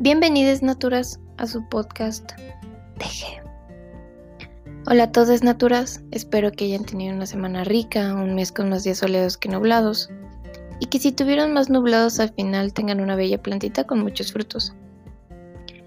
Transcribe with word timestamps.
Bienvenidos 0.00 0.62
Naturas 0.62 1.18
a 1.38 1.46
su 1.48 1.68
podcast 1.68 2.30
Deje. 3.00 3.42
Hola 4.86 5.02
a 5.02 5.12
todos 5.12 5.42
Naturas, 5.42 6.04
espero 6.12 6.52
que 6.52 6.66
hayan 6.66 6.84
tenido 6.84 7.16
una 7.16 7.26
semana 7.26 7.64
rica, 7.64 8.14
un 8.14 8.36
mes 8.36 8.52
con 8.52 8.68
más 8.68 8.84
días 8.84 8.98
soleados 8.98 9.36
que 9.36 9.48
nublados, 9.48 10.08
y 10.78 10.86
que 10.86 11.00
si 11.00 11.10
tuvieron 11.10 11.52
más 11.52 11.68
nublados 11.68 12.20
al 12.20 12.32
final 12.32 12.72
tengan 12.72 13.00
una 13.00 13.16
bella 13.16 13.42
plantita 13.42 13.88
con 13.88 13.98
muchos 13.98 14.32
frutos. 14.32 14.72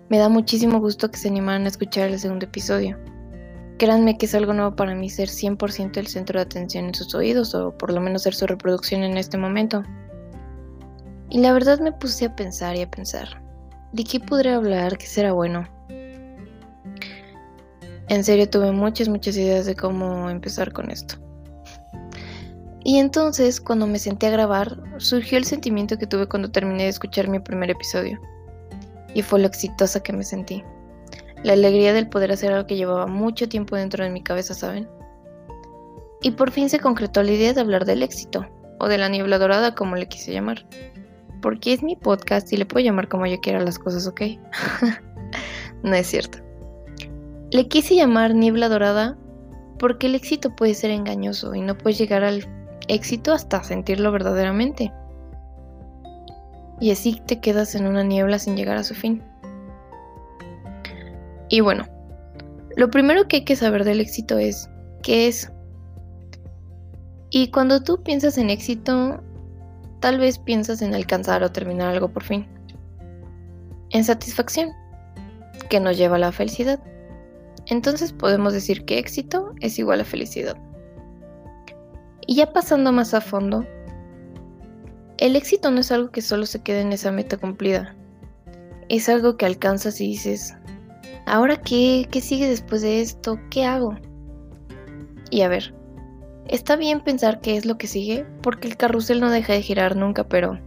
Me 0.09 0.17
da 0.17 0.27
muchísimo 0.27 0.81
gusto 0.81 1.09
que 1.09 1.17
se 1.17 1.29
animaran 1.29 1.63
a 1.63 1.69
escuchar 1.69 2.09
el 2.09 2.19
segundo 2.19 2.47
episodio. 2.47 2.99
Créanme 3.77 4.17
que 4.17 4.25
es 4.25 4.35
algo 4.35 4.53
nuevo 4.53 4.75
para 4.75 4.93
mí 4.93 5.09
ser 5.09 5.29
100% 5.29 5.95
el 5.95 6.07
centro 6.07 6.37
de 6.37 6.43
atención 6.43 6.83
en 6.83 6.95
sus 6.95 7.15
oídos, 7.15 7.55
o 7.55 7.77
por 7.77 7.93
lo 7.93 8.01
menos 8.01 8.23
ser 8.23 8.33
su 8.35 8.45
reproducción 8.45 9.03
en 9.03 9.15
este 9.15 9.37
momento. 9.37 9.83
Y 11.29 11.39
la 11.39 11.53
verdad 11.53 11.79
me 11.79 11.93
puse 11.93 12.25
a 12.25 12.35
pensar 12.35 12.75
y 12.75 12.81
a 12.81 12.91
pensar, 12.91 13.40
¿de 13.91 14.03
qué 14.03 14.19
podría 14.19 14.55
hablar 14.55 14.97
que 14.97 15.05
será 15.05 15.33
bueno? 15.33 15.67
En 18.09 18.23
serio 18.23 18.49
tuve 18.49 18.71
muchas, 18.71 19.07
muchas 19.07 19.37
ideas 19.37 19.65
de 19.65 19.75
cómo 19.75 20.29
empezar 20.29 20.73
con 20.73 20.91
esto. 20.91 21.15
Y 22.83 22.97
entonces, 22.97 23.61
cuando 23.61 23.85
me 23.85 23.99
senté 23.99 24.27
a 24.27 24.31
grabar, 24.31 24.77
surgió 24.97 25.37
el 25.37 25.45
sentimiento 25.45 25.97
que 25.97 26.07
tuve 26.07 26.27
cuando 26.27 26.51
terminé 26.51 26.83
de 26.83 26.89
escuchar 26.89 27.27
mi 27.27 27.39
primer 27.39 27.69
episodio. 27.69 28.19
Y 29.13 29.21
fue 29.21 29.39
lo 29.39 29.47
exitosa 29.47 30.01
que 30.01 30.13
me 30.13 30.23
sentí. 30.23 30.63
La 31.43 31.53
alegría 31.53 31.93
del 31.93 32.09
poder 32.09 32.31
hacer 32.31 32.51
algo 32.51 32.67
que 32.67 32.75
llevaba 32.75 33.07
mucho 33.07 33.47
tiempo 33.47 33.75
dentro 33.75 34.03
de 34.03 34.09
mi 34.09 34.23
cabeza, 34.23 34.53
¿saben? 34.53 34.89
Y 36.21 36.31
por 36.31 36.51
fin 36.51 36.69
se 36.69 36.79
concretó 36.79 37.23
la 37.23 37.31
idea 37.31 37.53
de 37.53 37.61
hablar 37.61 37.85
del 37.85 38.03
éxito, 38.03 38.47
o 38.79 38.87
de 38.87 38.97
la 38.97 39.09
niebla 39.09 39.37
dorada 39.37 39.75
como 39.75 39.95
le 39.95 40.07
quise 40.07 40.33
llamar. 40.33 40.65
Porque 41.41 41.73
es 41.73 41.83
mi 41.83 41.95
podcast 41.95 42.51
y 42.53 42.57
le 42.57 42.65
puedo 42.65 42.83
llamar 42.85 43.07
como 43.07 43.25
yo 43.25 43.39
quiera 43.41 43.59
las 43.59 43.79
cosas, 43.79 44.07
¿ok? 44.07 44.21
no 45.83 45.93
es 45.93 46.07
cierto. 46.07 46.37
Le 47.51 47.67
quise 47.67 47.95
llamar 47.95 48.33
niebla 48.33 48.69
dorada 48.69 49.17
porque 49.79 50.07
el 50.07 50.15
éxito 50.15 50.55
puede 50.55 50.73
ser 50.73 50.91
engañoso 50.91 51.55
y 51.55 51.61
no 51.61 51.77
puedes 51.77 51.97
llegar 51.97 52.23
al 52.23 52.47
éxito 52.87 53.33
hasta 53.33 53.63
sentirlo 53.63 54.11
verdaderamente. 54.11 54.93
Y 56.79 56.91
así 56.91 57.21
te 57.25 57.39
quedas 57.39 57.75
en 57.75 57.87
una 57.87 58.03
niebla 58.03 58.39
sin 58.39 58.55
llegar 58.55 58.77
a 58.77 58.83
su 58.83 58.95
fin. 58.95 59.23
Y 61.49 61.59
bueno, 61.59 61.85
lo 62.77 62.89
primero 62.89 63.27
que 63.27 63.37
hay 63.37 63.45
que 63.45 63.55
saber 63.55 63.83
del 63.83 63.99
éxito 63.99 64.37
es 64.37 64.69
qué 65.03 65.27
es. 65.27 65.51
Y 67.29 67.49
cuando 67.49 67.83
tú 67.83 68.01
piensas 68.03 68.37
en 68.37 68.49
éxito, 68.49 69.21
tal 70.01 70.19
vez 70.19 70.37
piensas 70.37 70.81
en 70.81 70.93
alcanzar 70.93 71.43
o 71.43 71.51
terminar 71.51 71.87
algo 71.87 72.09
por 72.09 72.23
fin. 72.23 72.45
En 73.91 74.03
satisfacción, 74.03 74.71
que 75.69 75.79
nos 75.79 75.97
lleva 75.97 76.17
a 76.17 76.19
la 76.19 76.31
felicidad. 76.33 76.79
Entonces 77.67 78.11
podemos 78.11 78.51
decir 78.51 78.83
que 78.83 78.99
éxito 78.99 79.53
es 79.61 79.79
igual 79.79 80.01
a 80.01 80.05
felicidad. 80.05 80.57
Y 82.27 82.35
ya 82.35 82.51
pasando 82.51 82.91
más 82.91 83.13
a 83.13 83.21
fondo, 83.21 83.65
el 85.17 85.35
éxito 85.35 85.71
no 85.71 85.79
es 85.79 85.91
algo 85.91 86.11
que 86.11 86.21
solo 86.21 86.45
se 86.45 86.61
quede 86.61 86.81
en 86.81 86.91
esa 86.91 87.11
meta 87.11 87.37
cumplida. 87.37 87.95
Es 88.89 89.07
algo 89.07 89.37
que 89.37 89.45
alcanzas 89.45 90.01
y 90.01 90.07
dices, 90.07 90.53
¿Ahora 91.25 91.55
qué? 91.55 92.07
¿Qué 92.11 92.19
sigue 92.19 92.49
después 92.49 92.81
de 92.81 93.01
esto? 93.01 93.39
¿Qué 93.49 93.63
hago? 93.63 93.95
Y 95.29 95.41
a 95.41 95.47
ver, 95.47 95.73
está 96.51 96.75
bien 96.75 97.01
pensar 97.01 97.41
qué 97.41 97.55
es 97.57 97.65
lo 97.65 97.77
que 97.77 97.87
sigue, 97.87 98.25
porque 98.43 98.67
el 98.67 98.77
carrusel 98.77 99.19
no 99.19 99.31
deja 99.31 99.53
de 99.53 99.61
girar 99.61 99.95
nunca, 99.95 100.25
pero 100.25 100.59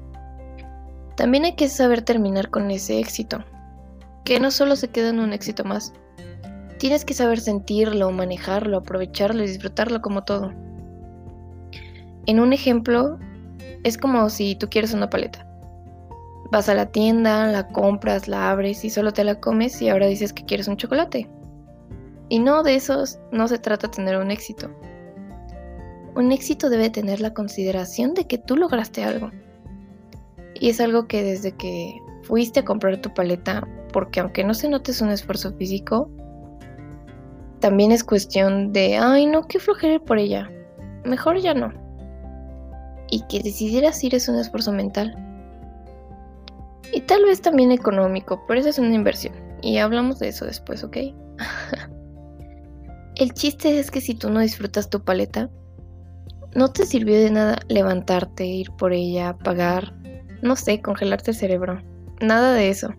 también 1.17 1.45
hay 1.45 1.55
que 1.55 1.69
saber 1.69 2.03
terminar 2.03 2.51
con 2.51 2.71
ese 2.71 2.99
éxito, 2.99 3.45
que 4.25 4.41
no 4.41 4.51
solo 4.51 4.75
se 4.75 4.89
queda 4.89 5.11
en 5.11 5.21
un 5.21 5.33
éxito 5.33 5.65
más. 5.65 5.93
Tienes 6.79 7.05
que 7.05 7.15
saber 7.15 7.39
sentirlo, 7.39 8.11
manejarlo, 8.11 8.79
aprovecharlo 8.79 9.45
y 9.45 9.47
disfrutarlo 9.47 10.03
como 10.03 10.25
todo. 10.25 10.53
En 12.27 12.41
un 12.41 12.53
ejemplo, 12.53 13.19
es 13.85 13.97
como 13.97 14.29
si 14.31 14.57
tú 14.57 14.69
quieres 14.69 14.93
una 14.93 15.11
paleta. 15.11 15.47
Vas 16.51 16.69
a 16.69 16.75
la 16.75 16.87
tienda, 16.87 17.47
la 17.47 17.69
compras, 17.69 18.27
la 18.27 18.51
abres 18.51 18.85
y 18.85 18.91
solo 18.91 19.13
te 19.13 19.25
la 19.25 19.39
comes 19.41 19.81
y 19.83 19.89
ahora 19.89 20.07
dices 20.07 20.33
que 20.33 20.45
quieres 20.45 20.67
un 20.67 20.77
chocolate. 20.77 21.29
Y 22.29 22.39
no, 22.39 22.63
de 22.63 22.75
esos 22.75 23.19
no 23.31 23.47
se 23.47 23.59
trata 23.59 23.91
tener 23.91 24.17
un 24.17 24.31
éxito. 24.31 24.71
Un 26.17 26.31
éxito 26.31 26.71
debe 26.71 26.91
tener 26.91 27.21
la 27.21 27.35
consideración 27.35 28.15
de 28.15 28.27
que 28.27 28.39
tú 28.39 28.57
lograste 28.57 29.03
algo. 29.03 29.31
Y 30.55 30.71
es 30.71 30.81
algo 30.81 31.09
que 31.09 31.23
desde 31.23 31.53
que 31.53 32.01
fuiste 32.23 32.61
a 32.61 32.65
comprar 32.65 33.01
tu 33.01 33.13
paleta, 33.13 33.67
porque 33.93 34.21
aunque 34.21 34.45
no 34.45 34.55
se 34.55 34.69
notes 34.69 35.01
un 35.01 35.11
esfuerzo 35.11 35.53
físico, 35.55 36.09
también 37.61 37.93
es 37.93 38.05
cuestión 38.05 38.73
de, 38.73 38.97
ay 38.97 39.27
no, 39.27 39.47
qué 39.49 39.59
flojera 39.59 39.99
por 39.99 40.19
ella. 40.19 40.51
Mejor 41.05 41.39
ya 41.39 41.55
no. 41.55 41.73
Y 43.11 43.23
que 43.29 43.41
decidieras 43.41 44.03
ir 44.05 44.15
es 44.15 44.29
un 44.29 44.37
esfuerzo 44.37 44.71
mental. 44.71 45.17
Y 46.93 47.01
tal 47.01 47.25
vez 47.25 47.41
también 47.41 47.73
económico, 47.73 48.45
pero 48.47 48.61
eso 48.61 48.69
es 48.69 48.79
una 48.79 48.95
inversión. 48.95 49.35
Y 49.63 49.79
hablamos 49.79 50.19
de 50.19 50.29
eso 50.29 50.45
después, 50.45 50.85
¿ok? 50.85 50.97
el 53.17 53.35
chiste 53.35 53.79
es 53.79 53.91
que 53.91 54.01
si 54.01 54.15
tú 54.15 54.31
no 54.31 54.41
disfrutas 54.41 54.91
tu 54.91 55.03
paleta, 55.03 55.51
no 56.55 56.69
te 56.69 56.87
sirvió 56.87 57.19
de 57.19 57.31
nada 57.31 57.59
levantarte, 57.69 58.47
ir 58.47 58.71
por 58.73 58.93
ella, 58.93 59.37
pagar, 59.39 59.95
no 60.43 60.57
sé, 60.57 60.81
congelarte 60.81 61.33
el 61.33 61.37
cerebro. 61.37 61.83
Nada 62.21 62.53
de 62.53 62.69
eso. 62.69 62.95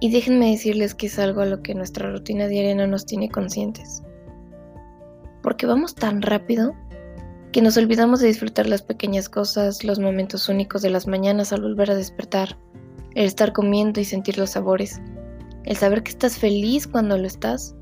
Y 0.00 0.10
déjenme 0.10 0.50
decirles 0.50 0.94
que 0.94 1.06
es 1.06 1.18
algo 1.18 1.40
a 1.40 1.46
lo 1.46 1.62
que 1.62 1.74
nuestra 1.74 2.10
rutina 2.10 2.46
diaria 2.46 2.74
no 2.74 2.86
nos 2.86 3.06
tiene 3.06 3.28
conscientes. 3.28 4.02
Porque 5.42 5.66
vamos 5.66 5.94
tan 5.94 6.22
rápido 6.22 6.74
que 7.52 7.62
nos 7.62 7.76
olvidamos 7.76 8.20
de 8.20 8.28
disfrutar 8.28 8.68
las 8.68 8.82
pequeñas 8.82 9.28
cosas, 9.28 9.82
los 9.82 9.98
momentos 9.98 10.48
únicos 10.48 10.82
de 10.82 10.90
las 10.90 11.06
mañanas 11.06 11.52
al 11.52 11.62
volver 11.62 11.90
a 11.90 11.94
despertar, 11.94 12.58
el 13.14 13.24
estar 13.24 13.52
comiendo 13.52 14.00
y 14.00 14.04
sentir 14.04 14.38
los 14.38 14.50
sabores, 14.50 15.00
el 15.64 15.76
saber 15.76 16.02
que 16.02 16.10
estás 16.10 16.38
feliz 16.38 16.86
cuando 16.86 17.16
lo 17.16 17.26
estás. 17.26 17.74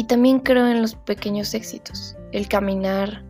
Y 0.00 0.04
también 0.04 0.40
creo 0.40 0.66
en 0.66 0.80
los 0.80 0.94
pequeños 0.94 1.52
éxitos, 1.52 2.16
el 2.32 2.48
caminar, 2.48 3.22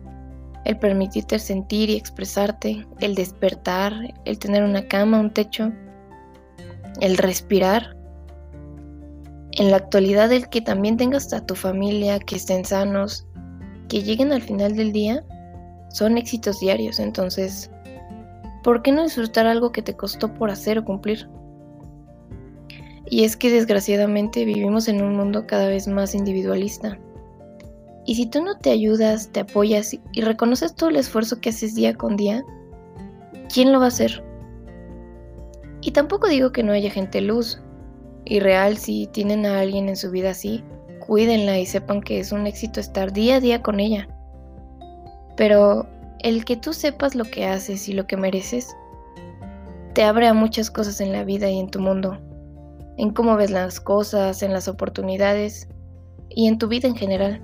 el 0.63 0.77
permitirte 0.77 1.37
sentir 1.37 1.89
y 1.89 1.97
expresarte, 1.97 2.87
el 3.01 3.13
despertar, 3.13 3.91
el 4.23 4.39
tener 4.39 4.63
una 4.63 4.87
cama, 4.87 5.19
un 5.19 5.33
techo, 5.33 5.73
el 7.01 7.17
respirar. 7.17 7.97
En 9.51 9.69
la 9.69 9.75
actualidad 9.75 10.31
el 10.31 10.47
que 10.47 10.61
también 10.61 10.95
tengas 10.95 11.33
a 11.33 11.45
tu 11.45 11.55
familia, 11.55 12.19
que 12.19 12.37
estén 12.37 12.63
sanos, 12.63 13.27
que 13.89 14.01
lleguen 14.01 14.31
al 14.31 14.41
final 14.41 14.73
del 14.77 14.93
día 14.93 15.25
son 15.89 16.17
éxitos 16.17 16.61
diarios, 16.61 17.01
entonces, 17.01 17.69
¿por 18.63 18.81
qué 18.81 18.93
no 18.93 19.03
disfrutar 19.03 19.45
algo 19.45 19.73
que 19.73 19.81
te 19.81 19.97
costó 19.97 20.33
por 20.33 20.49
hacer 20.49 20.77
o 20.77 20.85
cumplir? 20.85 21.27
Y 23.05 23.23
es 23.23 23.35
que 23.35 23.51
desgraciadamente 23.51 24.45
vivimos 24.45 24.87
en 24.87 25.01
un 25.01 25.15
mundo 25.15 25.47
cada 25.47 25.67
vez 25.67 25.87
más 25.87 26.15
individualista. 26.15 26.99
Y 28.05 28.15
si 28.15 28.25
tú 28.25 28.43
no 28.43 28.57
te 28.57 28.71
ayudas, 28.71 29.29
te 29.31 29.41
apoyas 29.41 29.93
y 29.93 30.21
reconoces 30.21 30.75
todo 30.75 30.89
el 30.89 30.95
esfuerzo 30.95 31.39
que 31.39 31.49
haces 31.49 31.75
día 31.75 31.95
con 31.95 32.15
día, 32.15 32.43
¿quién 33.53 33.71
lo 33.71 33.79
va 33.79 33.85
a 33.85 33.89
hacer? 33.89 34.23
Y 35.81 35.91
tampoco 35.91 36.27
digo 36.27 36.51
que 36.51 36.63
no 36.63 36.73
haya 36.73 36.89
gente 36.89 37.21
luz. 37.21 37.59
Y 38.23 38.39
real 38.39 38.77
si 38.77 39.07
tienen 39.07 39.45
a 39.45 39.59
alguien 39.59 39.89
en 39.89 39.97
su 39.97 40.11
vida 40.11 40.31
así, 40.31 40.63
cuídenla 40.99 41.57
y 41.57 41.65
sepan 41.65 42.01
que 42.01 42.19
es 42.19 42.31
un 42.31 42.45
éxito 42.45 42.79
estar 42.79 43.11
día 43.11 43.35
a 43.35 43.39
día 43.39 43.61
con 43.61 43.79
ella. 43.79 44.07
Pero 45.35 45.87
el 46.19 46.45
que 46.45 46.55
tú 46.55 46.73
sepas 46.73 47.15
lo 47.15 47.25
que 47.25 47.45
haces 47.45 47.89
y 47.89 47.93
lo 47.93 48.05
que 48.05 48.17
mereces, 48.17 48.75
te 49.93 50.03
abre 50.03 50.27
a 50.27 50.33
muchas 50.33 50.69
cosas 50.69 51.01
en 51.01 51.11
la 51.11 51.23
vida 51.23 51.49
y 51.49 51.59
en 51.59 51.69
tu 51.69 51.79
mundo, 51.79 52.19
en 52.97 53.11
cómo 53.11 53.35
ves 53.35 53.51
las 53.51 53.79
cosas, 53.79 54.43
en 54.43 54.53
las 54.53 54.67
oportunidades 54.67 55.67
y 56.29 56.47
en 56.47 56.57
tu 56.57 56.67
vida 56.67 56.87
en 56.87 56.95
general. 56.95 57.41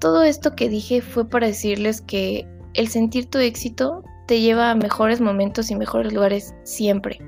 Todo 0.00 0.22
esto 0.22 0.56
que 0.56 0.68
dije 0.68 1.00
fue 1.00 1.28
para 1.28 1.46
decirles 1.46 2.00
que 2.00 2.46
el 2.74 2.88
sentir 2.88 3.30
tu 3.30 3.38
éxito 3.38 4.02
te 4.26 4.40
lleva 4.40 4.70
a 4.70 4.74
mejores 4.74 5.20
momentos 5.20 5.70
y 5.70 5.76
mejores 5.76 6.12
lugares 6.12 6.54
siempre. 6.64 7.20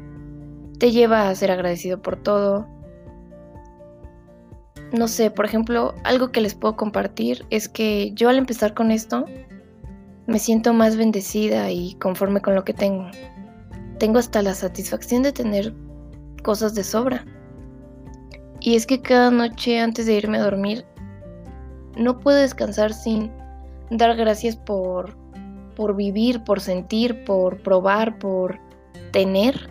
Te 0.79 0.91
lleva 0.91 1.29
a 1.29 1.35
ser 1.35 1.51
agradecido 1.51 2.03
por 2.03 2.17
todo, 2.17 2.67
no 4.95 5.09
sé, 5.09 5.31
por 5.31 5.45
ejemplo, 5.45 5.95
algo 6.05 6.31
que 6.31 6.41
les 6.41 6.55
puedo 6.55 6.77
compartir 6.77 7.45
es 7.51 7.69
que 7.69 8.13
yo 8.15 8.29
al 8.29 8.39
empezar 8.39 8.75
con 8.75 8.93
esto 8.93 9.25
me 10.27 10.39
siento 10.39 10.73
más 10.73 10.97
bendecida 10.97 11.71
y 11.71 11.95
conforme 11.95 12.41
con 12.41 12.55
lo 12.55 12.65
que 12.65 12.75
tengo. 12.75 13.11
Tengo 13.99 14.19
hasta 14.19 14.41
la 14.43 14.55
satisfacción 14.55 15.25
de 15.25 15.33
tener 15.33 15.75
cosas 16.45 16.77
de 16.77 16.85
sobra. 16.85 17.25
Y 18.61 18.77
es 18.77 18.87
que 18.87 19.03
cada 19.03 19.33
noche 19.33 19.81
antes 19.81 20.07
de 20.07 20.15
irme 20.15 20.39
a 20.39 20.45
dormir 20.45 20.85
no 21.99 22.21
puedo 22.21 22.39
descansar 22.39 22.95
sin 22.95 23.33
dar 23.91 24.15
gracias 24.17 24.55
por 24.55 25.17
por 25.75 25.97
vivir, 25.97 26.45
por 26.45 26.61
sentir, 26.61 27.25
por 27.25 27.61
probar, 27.63 28.19
por 28.21 28.61
tener, 29.11 29.71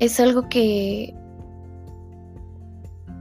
es 0.00 0.18
algo 0.18 0.48
que 0.48 1.14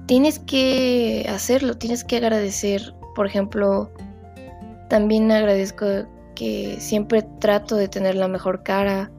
tienes 0.05 0.39
que 0.39 1.25
hacerlo, 1.29 1.77
tienes 1.77 2.03
que 2.03 2.17
agradecer. 2.17 2.95
Por 3.15 3.27
ejemplo, 3.27 3.91
también 4.89 5.31
agradezco 5.31 5.85
que 6.35 6.77
siempre 6.79 7.21
trato 7.39 7.75
de 7.75 7.89
tener 7.89 8.15
la 8.15 8.29
mejor 8.29 8.63
cara. 8.63 9.11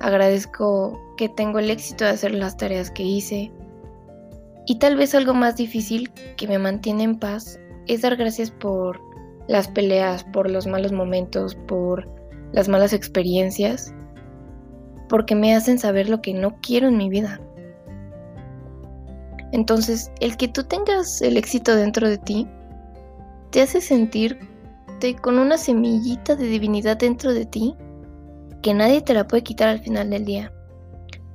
Agradezco 0.00 1.00
que 1.16 1.28
tengo 1.28 1.58
el 1.58 1.70
éxito 1.70 2.04
de 2.04 2.10
hacer 2.10 2.34
las 2.34 2.56
tareas 2.56 2.90
que 2.90 3.02
hice. 3.02 3.50
Y 4.66 4.78
tal 4.78 4.96
vez 4.96 5.14
algo 5.14 5.32
más 5.32 5.56
difícil 5.56 6.10
que 6.36 6.48
me 6.48 6.58
mantiene 6.58 7.04
en 7.04 7.18
paz 7.18 7.58
es 7.86 8.02
dar 8.02 8.16
gracias 8.16 8.50
por 8.50 9.00
las 9.48 9.68
peleas, 9.68 10.24
por 10.24 10.50
los 10.50 10.66
malos 10.66 10.92
momentos, 10.92 11.54
por 11.54 12.08
las 12.52 12.68
malas 12.68 12.92
experiencias, 12.92 13.94
porque 15.08 15.34
me 15.34 15.54
hacen 15.54 15.78
saber 15.78 16.08
lo 16.08 16.20
que 16.20 16.34
no 16.34 16.56
quiero 16.60 16.88
en 16.88 16.96
mi 16.96 17.08
vida. 17.08 17.40
Entonces, 19.52 20.10
el 20.20 20.36
que 20.36 20.48
tú 20.48 20.64
tengas 20.64 21.22
el 21.22 21.36
éxito 21.36 21.76
dentro 21.76 22.08
de 22.08 22.18
ti, 22.18 22.48
te 23.50 23.62
hace 23.62 23.80
sentirte 23.80 24.46
con 25.22 25.38
una 25.38 25.56
semillita 25.56 26.34
de 26.34 26.48
divinidad 26.48 26.96
dentro 26.96 27.32
de 27.32 27.46
ti 27.46 27.76
que 28.62 28.74
nadie 28.74 29.00
te 29.00 29.14
la 29.14 29.26
puede 29.26 29.42
quitar 29.42 29.68
al 29.68 29.80
final 29.80 30.10
del 30.10 30.24
día. 30.24 30.52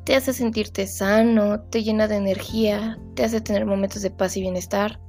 Te 0.04 0.16
hace 0.16 0.34
sentirte 0.34 0.88
sano, 0.88 1.62
te 1.62 1.84
llena 1.84 2.08
de 2.08 2.16
energía, 2.16 3.00
te 3.16 3.24
hace 3.24 3.40
tener 3.40 3.66
momentos 3.66 4.02
de 4.02 4.12
paz 4.12 4.36
y 4.36 4.42
bienestar. 4.42 5.00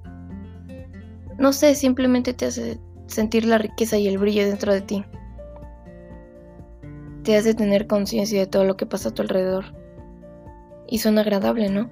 No 1.39 1.53
sé, 1.53 1.75
simplemente 1.75 2.35
te 2.35 2.47
hace 2.47 2.79
sentir 3.07 3.45
la 3.47 3.59
riqueza 3.59 3.97
y 3.99 4.07
el 4.07 4.19
brillo 4.19 4.47
dentro 4.47 4.73
de 4.73 4.83
ti. 4.83 5.05
Te 7.25 7.37
hace 7.37 7.55
tener 7.55 7.87
conciencia 7.87 8.39
de 8.39 8.47
todo 8.47 8.65
lo 8.65 8.77
que 8.77 8.87
pasa 8.87 9.09
a 9.09 9.15
tu 9.15 9.23
alrededor. 9.23 9.65
Y 10.89 10.99
son 10.99 11.19
agradable, 11.19 11.71
¿no? 11.71 11.89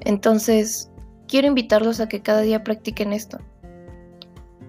Entonces, 0.00 0.90
quiero 1.26 1.48
invitarlos 1.48 2.00
a 2.00 2.08
que 2.08 2.22
cada 2.22 2.42
día 2.42 2.64
practiquen 2.64 3.12
esto. 3.12 3.38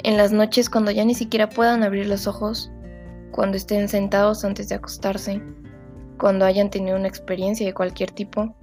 En 0.04 0.18
las 0.18 0.32
noches 0.32 0.70
cuando 0.70 0.92
ya 0.92 1.04
ni 1.04 1.16
siquiera 1.16 1.50
puedan 1.50 1.84
abrir 1.84 2.08
los 2.08 2.28
ojos, 2.28 2.72
cuando 3.32 3.58
estén 3.58 3.88
sentados 3.88 4.44
antes 4.44 4.70
de 4.70 4.76
acostarse, 4.76 5.42
cuando 6.18 6.46
hayan 6.46 6.70
tenido 6.70 6.98
una 6.98 7.08
experiencia 7.08 7.66
de 7.66 7.74
cualquier 7.74 8.12
tipo, 8.12 8.56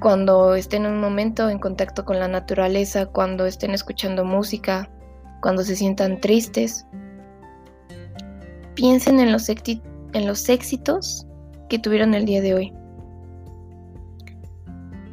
cuando 0.00 0.54
estén 0.54 0.84
en 0.84 0.92
un 0.92 1.00
momento 1.00 1.48
en 1.48 1.58
contacto 1.58 2.04
con 2.04 2.18
la 2.18 2.28
naturaleza, 2.28 3.06
cuando 3.06 3.46
estén 3.46 3.72
escuchando 3.72 4.24
música, 4.24 4.90
cuando 5.40 5.62
se 5.62 5.76
sientan 5.76 6.20
tristes, 6.20 6.86
piensen 8.74 9.20
en 9.20 9.32
los, 9.32 9.48
en 9.48 10.26
los 10.26 10.48
éxitos 10.48 11.26
que 11.68 11.78
tuvieron 11.78 12.14
el 12.14 12.26
día 12.26 12.42
de 12.42 12.54
hoy 12.54 12.72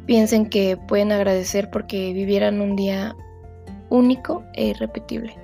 piensen 0.06 0.46
que 0.46 0.76
pueden 0.76 1.12
agradecer 1.12 1.70
porque 1.70 2.12
vivieran 2.12 2.60
un 2.60 2.76
día 2.76 3.16
único 3.90 4.44
e 4.54 4.68
irrepetible. 4.68 5.36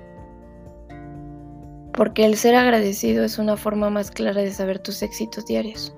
Porque 1.93 2.25
el 2.25 2.37
ser 2.37 2.55
agradecido 2.55 3.23
es 3.23 3.37
una 3.37 3.57
forma 3.57 3.89
más 3.89 4.11
clara 4.11 4.41
de 4.41 4.51
saber 4.51 4.79
tus 4.79 5.01
éxitos 5.01 5.45
diarios. 5.45 5.93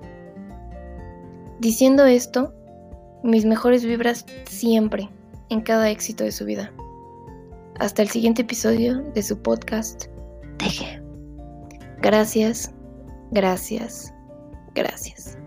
Diciendo 1.60 2.04
esto, 2.04 2.52
mis 3.22 3.44
mejores 3.44 3.84
vibras 3.84 4.26
siempre, 4.48 5.08
en 5.48 5.60
cada 5.60 5.90
éxito 5.90 6.24
de 6.24 6.32
su 6.32 6.44
vida. 6.44 6.72
Hasta 7.78 8.02
el 8.02 8.08
siguiente 8.08 8.42
episodio 8.42 9.02
de 9.14 9.22
su 9.22 9.40
podcast, 9.40 10.06
Teje. 10.58 11.02
Gracias, 12.00 12.70
gracias, 13.30 14.12
gracias. 14.74 15.38